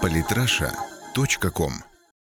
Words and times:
Политраша.ком 0.00 1.72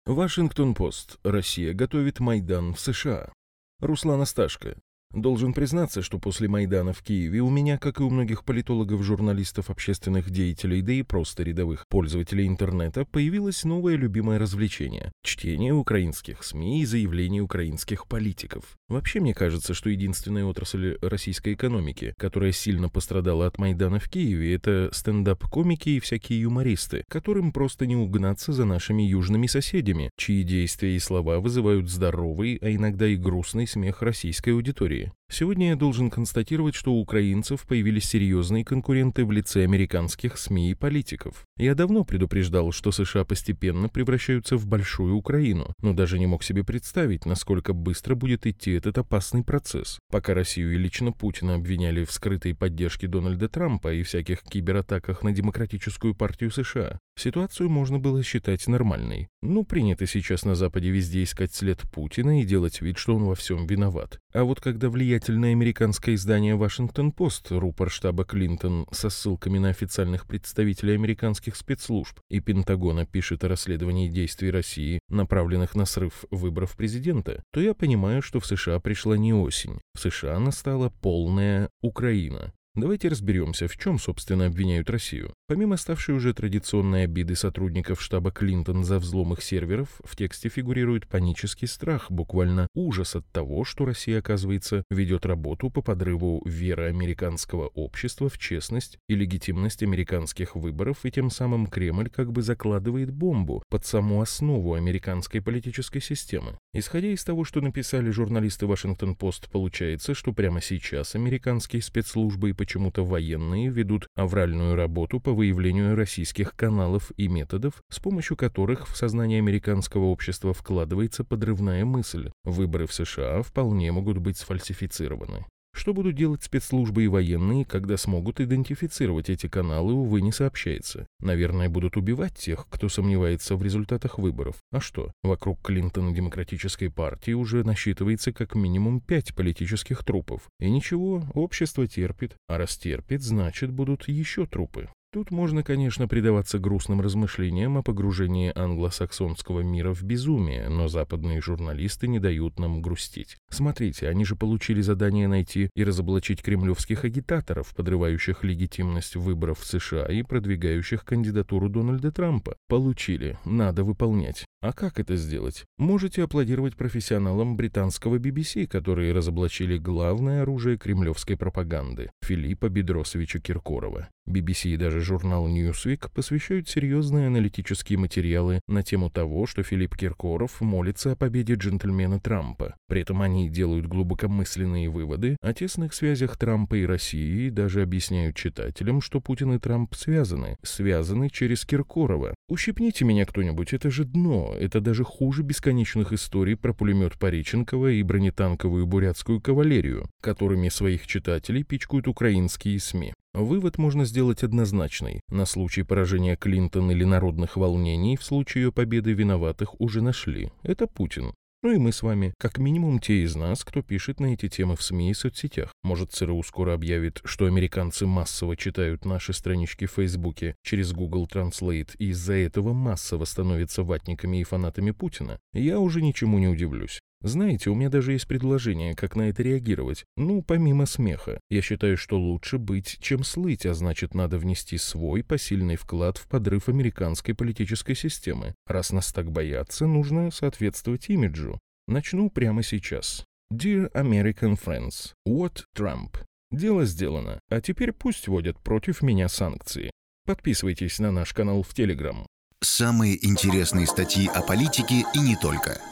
Вашингтон-Пост. 0.06 1.17
Россия 1.24 1.74
готовит 1.74 2.20
Майдан 2.20 2.74
в 2.74 2.79
США. 2.79 3.33
Руслан 3.79 4.21
Асташко. 4.21 4.77
Должен 5.14 5.54
признаться, 5.54 6.01
что 6.01 6.20
после 6.20 6.50
Майдана 6.50 6.92
в 6.92 7.01
Киеве 7.01 7.40
у 7.40 7.50
меня, 7.50 7.77
как 7.77 8.00
и 8.00 8.04
у 8.04 8.09
многих 8.09 8.43
политологов, 8.43 9.04
журналистов, 9.04 9.70
общественных 9.70 10.30
деятелей, 10.30 10.82
да 10.82 10.91
и 10.91 11.02
просто 11.02 11.43
рядовых 11.43 11.88
пользователей 11.88 12.45
интернета, 12.45 13.05
появилось 13.05 13.63
новое 13.63 13.95
любимое 13.95 14.38
развлечение– 14.38 15.12
чтение 15.23 15.73
украинских 15.73 16.43
СМИ 16.43 16.81
и 16.81 16.85
заявлений 16.85 17.39
украинских 17.39 18.05
политиков. 18.07 18.77
Вообще, 18.89 19.21
мне 19.21 19.34
кажется, 19.34 19.73
что 19.73 19.89
единственная 19.89 20.43
отрасль 20.43 20.98
российской 21.02 21.53
экономики, 21.53 22.13
которая 22.17 22.52
сильно 22.52 22.89
пострадала 22.89 23.48
от 23.48 23.58
Майдана 23.59 23.99
в 23.99 24.09
Киеве, 24.09 24.55
это 24.55 24.89
стендап-комики 24.91 25.89
и 25.89 25.99
всякие 26.02 26.41
юмористы, 26.41 27.05
которым 27.09 27.53
просто 27.53 27.85
не 27.85 27.95
угнаться 27.95 28.52
за 28.52 28.66
нашими 28.66 29.03
южными 29.03 29.48
соседями, 29.48 30.09
чьи 30.17 30.44
действия 30.44 30.95
и 30.95 30.99
слова 30.99 31.39
вызывают 31.39 31.89
здоровый, 31.89 32.58
а 32.62 32.70
иногда 32.70 33.08
и 33.08 33.16
грустный 33.16 33.67
смех 33.67 34.02
российской 34.02 34.49
аудитории 34.49 34.96
истории. 34.97 35.11
Сегодня 35.29 35.69
я 35.69 35.75
должен 35.75 36.09
констатировать, 36.09 36.73
что 36.73 36.93
у 36.93 37.01
украинцев 37.01 37.67
появились 37.67 38.05
серьезные 38.05 38.63
конкуренты 38.63 39.25
в 39.25 39.31
лице 39.31 39.65
американских 39.65 40.37
СМИ 40.37 40.71
и 40.71 40.73
политиков. 40.73 41.45
Я 41.57 41.75
давно 41.75 42.05
предупреждал, 42.05 42.71
что 42.71 42.93
США 42.93 43.25
постепенно 43.25 43.89
превращаются 43.89 44.55
в 44.55 44.65
большую 44.67 45.15
Украину, 45.15 45.73
но 45.81 45.93
даже 45.93 46.17
не 46.17 46.27
мог 46.27 46.43
себе 46.43 46.63
представить, 46.63 47.25
насколько 47.25 47.73
быстро 47.73 48.15
будет 48.15 48.47
идти 48.47 48.71
этот 48.71 48.97
опасный 48.97 49.43
процесс. 49.43 49.99
Пока 50.09 50.33
Россию 50.33 50.73
и 50.73 50.77
лично 50.77 51.11
Путина 51.11 51.55
обвиняли 51.55 52.05
в 52.05 52.11
скрытой 52.13 52.55
поддержке 52.55 53.07
Дональда 53.07 53.49
Трампа 53.49 53.93
и 53.93 54.03
всяких 54.03 54.43
кибератаках 54.43 55.23
на 55.23 55.34
Демократическую 55.34 56.15
партию 56.15 56.51
США, 56.51 56.99
ситуацию 57.20 57.70
можно 57.70 57.99
было 57.99 58.23
считать 58.23 58.65
нормальной. 58.67 59.27
Ну, 59.41 59.65
принято 59.65 60.07
сейчас 60.07 60.45
на 60.45 60.55
Западе 60.55 60.89
везде 60.89 61.23
искать 61.23 61.54
след 61.54 61.82
Путина 61.91 62.41
и 62.41 62.45
делать 62.45 62.82
вид, 62.82 62.98
что 62.98 63.15
он 63.15 63.26
во 63.26 63.35
всем 63.35 63.67
виноват. 63.67 64.20
А 64.38 64.44
вот 64.44 64.62
когда 64.62 64.92
влиятельное 64.92 65.54
американское 65.54 66.14
издание 66.14 66.56
«Вашингтон-Пост» 66.56 67.48
рупор 67.50 67.90
штаба 67.90 68.24
Клинтон 68.24 68.86
со 68.92 69.10
ссылками 69.10 69.58
на 69.58 69.70
официальных 69.70 70.28
представителей 70.28 70.94
американских 70.94 71.56
спецслужб 71.56 72.20
и 72.30 72.40
Пентагона 72.40 73.08
пишет 73.08 73.44
о 73.44 73.48
расследовании 73.48 74.10
действий 74.10 74.52
России, 74.52 75.00
направленных 75.10 75.74
на 75.74 75.86
срыв 75.86 76.26
выборов 76.30 76.78
президента, 76.78 77.42
то 77.52 77.60
я 77.60 77.74
понимаю, 77.74 78.22
что 78.22 78.40
в 78.40 78.46
США 78.46 78.80
пришла 78.80 79.18
не 79.18 79.34
осень. 79.34 79.82
В 79.96 80.02
США 80.02 80.38
настала 80.38 80.92
полная 81.02 81.72
Украина. 81.82 82.54
Давайте 82.78 83.08
разберемся, 83.08 83.67
в 83.67 83.75
чем, 83.75 83.97
собственно, 83.97 84.45
обвиняют 84.45 84.92
Россию. 84.92 85.33
Помимо 85.47 85.78
ставшей 85.78 86.14
уже 86.14 86.36
традиционной 86.36 87.06
обиды 87.06 87.36
сотрудников 87.36 88.00
штаба 88.00 88.30
Клинтон 88.30 88.83
за 88.83 89.00
взлом 89.00 89.33
их 89.33 89.42
серверов, 89.42 90.00
в 90.03 90.16
тексте 90.16 90.47
фигурирует 90.47 91.08
панический 91.08 91.67
страх, 91.67 92.11
буквально 92.11 92.67
ужас 92.75 93.16
от 93.16 93.25
того, 93.31 93.66
что 93.66 93.86
Россия, 93.86 94.20
оказывается, 94.20 94.83
ведет 94.92 95.25
работу 95.25 95.72
по 95.72 95.81
подрыву 95.81 96.44
веры 96.45 96.89
американского 96.89 97.66
общества 97.70 98.30
в 98.30 98.38
честность 98.38 99.00
и 99.09 99.16
легитимность 99.16 99.81
американских 99.81 100.55
выборов, 100.55 101.03
и 101.03 101.09
тем 101.09 101.31
самым 101.31 101.66
Кремль 101.66 102.11
как 102.11 102.31
бы 102.31 102.44
закладывает 102.44 103.11
бомбу 103.11 103.64
под 103.70 103.88
саму 103.88 104.22
основу 104.22 104.75
американской 104.75 105.42
политической 105.42 106.00
системы. 106.00 106.59
Исходя 106.75 107.08
из 107.08 107.23
того, 107.23 107.44
что 107.44 107.59
написали 107.59 108.11
журналисты 108.11 108.67
Вашингтон-Пост, 108.67 109.50
получается, 109.50 110.14
что 110.14 110.31
прямо 110.31 110.61
сейчас 110.61 111.16
американские 111.16 111.81
спецслужбы 111.81 112.52
и 112.52 112.53
почему-то 112.68 113.06
военные 113.06 113.70
ведут 113.70 114.10
авральную 114.16 114.76
работу 114.76 115.22
по 115.22 115.32
выявлению 115.32 115.96
российских 115.96 116.54
каналов 116.54 117.14
и 117.16 117.30
методов, 117.30 117.82
с 117.90 118.00
помощью 118.00 118.36
которых 118.36 118.90
в 118.90 118.98
сознание 118.98 119.40
американского 119.40 120.04
общества 120.04 120.54
вкладывается 120.54 121.23
подрывная 121.23 121.86
мысль. 121.86 122.30
Выборы 122.44 122.86
в 122.86 122.94
США 122.94 123.42
вполне 123.42 123.94
могут 123.94 124.17
быть 124.17 124.38
сфальсифицированы. 124.38 125.45
Что 125.77 125.93
будут 125.93 126.15
делать 126.15 126.42
спецслужбы 126.42 127.04
и 127.04 127.08
военные, 127.08 127.64
когда 127.64 127.98
смогут 127.98 128.41
идентифицировать 128.41 129.29
эти 129.29 129.47
каналы, 129.47 129.93
увы, 129.93 130.23
не 130.23 130.31
сообщается. 130.31 131.05
Наверное, 131.19 131.69
будут 131.69 131.97
убивать 131.97 132.33
тех, 132.33 132.65
кто 132.67 132.89
сомневается 132.89 133.55
в 133.55 133.61
результатах 133.61 134.17
выборов. 134.17 134.55
А 134.71 134.79
что? 134.79 135.11
Вокруг 135.21 135.61
Клинтона 135.61 136.16
Демократической 136.16 136.89
партии 136.89 137.33
уже 137.33 137.63
насчитывается 137.63 138.33
как 138.33 138.55
минимум 138.55 139.01
пять 139.01 139.35
политических 139.35 140.03
трупов. 140.03 140.49
И 140.59 140.67
ничего, 140.67 141.23
общество 141.35 141.85
терпит. 141.85 142.35
А 142.47 142.57
раз 142.57 142.75
терпит, 142.75 143.21
значит 143.21 143.69
будут 143.69 144.07
еще 144.07 144.47
трупы. 144.47 144.89
Тут 145.17 145.31
можно, 145.31 145.63
конечно, 145.63 146.07
предаваться 146.07 146.59
грустным 146.59 147.01
размышлениям 147.01 147.79
о 147.79 147.81
погружении 147.81 148.55
англосаксонского 148.55 149.61
мира 149.61 149.91
в 149.91 150.03
безумие, 150.03 150.69
но 150.69 150.88
западные 150.88 151.41
журналисты 151.41 152.07
не 152.07 152.19
дают 152.19 152.59
нам 152.59 152.83
грустить. 152.83 153.35
Смотрите, 153.50 154.09
они 154.09 154.25
же 154.25 154.35
получили 154.35 154.79
задание 154.81 155.28
найти 155.28 155.72
и 155.73 155.83
разоблачить 155.83 156.44
кремлевских 156.44 157.03
агитаторов, 157.03 157.73
подрывающих 157.75 158.44
легитимность 158.44 159.16
выборов 159.16 159.61
в 159.61 159.66
США 159.66 160.05
и 160.05 160.22
продвигающих 160.22 161.03
кандидатуру 161.03 161.67
Дональда 161.67 162.11
Трампа. 162.11 162.55
Получили, 162.67 163.39
надо 163.44 163.84
выполнять. 163.84 164.45
А 164.59 164.73
как 164.73 165.00
это 165.00 165.16
сделать? 165.18 165.66
Можете 165.78 166.23
аплодировать 166.23 166.75
профессионалам 166.75 167.56
британского 167.56 168.18
BBC, 168.18 168.66
которые 168.66 169.13
разоблачили 169.13 169.78
главное 169.78 170.41
оружие 170.41 170.79
кремлевской 170.79 171.38
пропаганды– 171.38 172.09
Филиппа 172.23 172.67
Бедросовича 172.67 173.40
Киркорова. 173.40 174.09
BBC 174.28 174.72
и 174.72 174.78
даже 174.78 175.00
журнал 175.00 175.47
Newsweek 175.47 176.09
посвящают 176.13 176.67
серьезные 176.67 177.28
аналитические 177.28 177.97
материалы 177.97 178.59
на 178.67 178.84
тему 178.84 179.09
того, 179.09 179.46
что 179.46 179.63
Филипп 179.63 179.96
Киркоров 179.96 180.59
молится 180.59 181.13
о 181.13 181.16
победе 181.16 181.53
джентльмена 181.53 182.19
Трампа. 182.19 182.75
При 182.88 183.01
этом 183.01 183.22
они 183.22 183.50
делают 183.50 183.88
глубокомысленные 183.88 184.90
выводы 184.90 185.38
о 185.41 185.53
тесных 185.53 185.94
связях 185.94 186.35
Трампа 186.35 186.75
и 186.75 186.85
России 186.85 187.47
и 187.47 187.50
даже 187.50 187.81
объясняют 187.81 188.35
читателям, 188.35 189.01
что 189.01 189.22
Путин 189.22 189.53
и 189.53 189.59
Трамп 189.59 189.96
связаны, 189.96 190.57
связаны 190.62 191.29
через 191.29 191.66
Киркорова. 191.66 192.35
Ущипните 192.50 193.06
меня 193.06 193.25
кто-нибудь, 193.25 193.73
это 193.73 193.90
же 193.90 194.03
дно, 194.03 194.56
это 194.59 194.81
даже 194.81 195.03
хуже 195.03 195.44
бесконечных 195.44 196.13
историй 196.13 196.56
про 196.56 196.73
пулемет 196.73 197.18
Пореченкова 197.18 197.91
и 197.91 198.03
бронетанковую 198.03 198.85
бурятскую 198.85 199.41
кавалерию, 199.41 200.09
которыми 200.22 200.69
своих 200.69 201.07
читателей 201.07 201.63
пичкают 201.63 202.07
украинские 202.07 202.79
СМИ. 202.79 203.13
Вывод 203.34 203.78
можно 203.78 204.06
сделать 204.06 204.44
однозначный. 204.44 205.22
На 205.29 205.46
случай 205.46 205.84
поражения 205.84 206.35
Клинтон 206.35 206.90
или 206.91 207.03
народных 207.03 207.56
волнений 207.56 208.17
в 208.17 208.23
случае 208.23 208.66
ее 208.66 208.72
победы 208.72 209.13
виноватых 209.13 209.79
уже 209.79 210.01
нашли. 210.01 210.51
Это 210.63 210.88
Путин. 210.88 211.34
Ну 211.67 211.73
и 211.73 211.79
мы 211.79 211.91
с 211.91 212.01
вами, 212.01 212.33
как 212.38 212.59
минимум 212.59 213.01
те 213.01 213.23
из 213.23 213.35
нас, 213.35 213.66
кто 213.66 213.81
пишет 213.81 214.22
на 214.22 214.28
эти 214.28 214.47
темы 214.47 214.78
в 214.78 214.81
СМИ 214.81 215.11
и 215.11 215.13
соцсетях. 215.13 215.73
Может, 215.83 216.13
ЦРУ 216.13 216.41
скоро 216.44 216.73
объявит, 216.73 217.19
что 217.25 217.45
американцы 217.45 218.05
массово 218.05 218.55
читают 218.55 219.03
наши 219.03 219.33
странички 219.33 219.85
в 219.85 219.91
Фейсбуке 219.91 220.55
через 220.63 220.94
Google 220.94 221.28
Translate 221.29 221.89
и 221.97 222.11
из-за 222.11 222.35
этого 222.35 222.72
массово 222.72 223.25
становятся 223.25 223.83
ватниками 223.83 224.39
и 224.39 224.45
фанатами 224.45 224.91
Путина. 224.91 225.41
Я 225.51 225.81
уже 225.81 226.01
ничему 226.01 226.39
не 226.39 226.47
удивлюсь. 226.47 227.01
Знаете, 227.22 227.72
у 227.72 227.75
меня 227.75 227.89
даже 227.89 228.11
есть 228.11 228.28
предложение, 228.28 228.95
как 228.95 229.16
на 229.16 229.29
это 229.29 229.41
реагировать. 229.41 230.05
Ну, 230.17 230.44
помимо 230.44 230.85
смеха. 230.85 231.39
Я 231.50 231.61
считаю, 231.61 231.97
что 231.97 232.19
лучше 232.19 232.59
быть, 232.59 232.97
чем 233.00 233.23
слыть, 233.23 233.66
а 233.66 233.73
значит, 233.73 234.13
надо 234.13 234.38
внести 234.38 234.78
свой 234.78 235.23
посильный 235.23 235.78
вклад 235.78 236.17
в 236.17 236.28
подрыв 236.28 236.69
американской 236.69 237.33
политической 237.33 237.95
системы. 237.95 238.53
Раз 238.67 238.91
нас 238.91 239.11
так 239.11 239.31
боятся, 239.31 239.88
нужно 239.88 240.29
соответствовать 240.29 241.09
имиджу. 241.09 241.59
Начну 241.88 242.29
прямо 242.29 242.61
сейчас. 242.61 243.23
Dear 243.51 243.91
American 243.94 244.59
Friends, 244.59 245.13
what 245.28 245.63
Trump? 245.75 246.17
Дело 246.51 246.85
сделано, 246.85 247.39
а 247.49 247.61
теперь 247.61 247.94
пусть 247.94 248.28
вводят 248.28 248.59
против 248.59 249.01
меня 249.01 249.28
санкции. 249.28 249.89
Подписывайтесь 250.25 250.99
на 250.99 251.11
наш 251.11 251.34
канал 251.34 251.63
в 251.63 251.73
Телеграм. 251.73 252.28
Самые 252.61 253.25
интересные 253.25 253.87
статьи 253.87 254.28
о 254.28 254.41
политике 254.41 255.05
и 255.14 255.19
не 255.19 255.35
только– 255.35 255.81